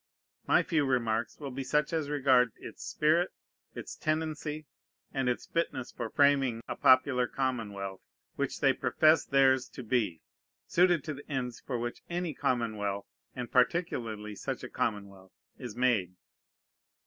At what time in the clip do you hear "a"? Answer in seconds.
6.67-6.75, 14.63-14.69